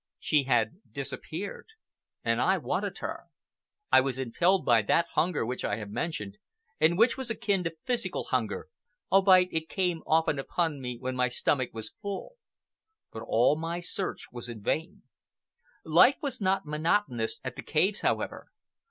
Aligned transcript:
She 0.17 0.45
had 0.45 0.79
disappeared. 0.91 1.67
And 2.23 2.41
I 2.41 2.57
wanted 2.57 2.97
her. 3.01 3.25
I 3.91 4.01
was 4.01 4.17
impelled 4.17 4.65
by 4.65 4.81
that 4.81 5.05
hunger 5.13 5.45
which 5.45 5.63
I 5.63 5.75
have 5.75 5.91
mentioned, 5.91 6.39
and 6.79 6.97
which 6.97 7.17
was 7.17 7.29
akin 7.29 7.63
to 7.65 7.75
physical 7.85 8.23
hunger, 8.31 8.67
albeit 9.11 9.49
it 9.53 9.69
came 9.69 10.01
often 10.07 10.39
upon 10.39 10.81
me 10.81 10.97
when 10.99 11.15
my 11.15 11.29
stomach 11.29 11.69
was 11.71 11.91
full. 11.91 12.33
But 13.11 13.21
all 13.27 13.55
my 13.55 13.79
search 13.79 14.25
was 14.31 14.49
vain. 14.49 15.03
Life 15.85 16.17
was 16.19 16.41
not 16.41 16.65
monotonous 16.65 17.39
at 17.43 17.55
the 17.55 17.61
caves, 17.61 17.99
however. 17.99 18.47